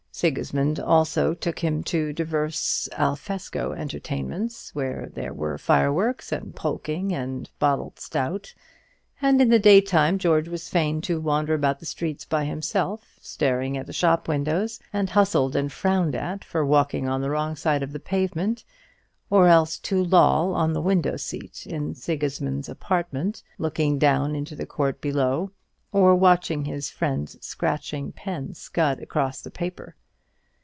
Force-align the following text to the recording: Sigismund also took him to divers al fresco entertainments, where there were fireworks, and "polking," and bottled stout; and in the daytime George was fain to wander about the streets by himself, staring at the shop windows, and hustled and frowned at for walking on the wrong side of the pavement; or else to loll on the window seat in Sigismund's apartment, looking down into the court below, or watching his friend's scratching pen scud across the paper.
Sigismund 0.13 0.79
also 0.79 1.33
took 1.33 1.59
him 1.59 1.81
to 1.83 2.13
divers 2.13 2.89
al 2.97 3.15
fresco 3.15 3.71
entertainments, 3.71 4.75
where 4.75 5.09
there 5.15 5.33
were 5.33 5.57
fireworks, 5.57 6.31
and 6.33 6.53
"polking," 6.53 7.11
and 7.15 7.49
bottled 7.59 7.97
stout; 7.97 8.53
and 9.21 9.41
in 9.41 9.49
the 9.49 9.57
daytime 9.57 10.19
George 10.19 10.47
was 10.49 10.67
fain 10.69 10.99
to 11.01 11.19
wander 11.19 11.53
about 11.55 11.79
the 11.79 11.85
streets 11.87 12.23
by 12.25 12.43
himself, 12.45 13.17
staring 13.21 13.77
at 13.77 13.87
the 13.87 13.93
shop 13.93 14.27
windows, 14.27 14.79
and 14.93 15.09
hustled 15.11 15.55
and 15.55 15.71
frowned 15.71 16.13
at 16.13 16.43
for 16.43 16.63
walking 16.63 17.07
on 17.07 17.21
the 17.21 17.29
wrong 17.31 17.55
side 17.55 17.81
of 17.81 17.93
the 17.93 17.99
pavement; 17.99 18.63
or 19.29 19.47
else 19.47 19.77
to 19.77 20.03
loll 20.03 20.53
on 20.53 20.73
the 20.73 20.81
window 20.81 21.15
seat 21.15 21.65
in 21.65 21.95
Sigismund's 21.95 22.69
apartment, 22.69 23.41
looking 23.57 23.97
down 23.97 24.35
into 24.35 24.55
the 24.55 24.67
court 24.67 24.99
below, 25.01 25.49
or 25.91 26.13
watching 26.15 26.65
his 26.65 26.91
friend's 26.91 27.43
scratching 27.43 28.11
pen 28.11 28.53
scud 28.53 28.99
across 28.99 29.41
the 29.41 29.49
paper. 29.51 29.95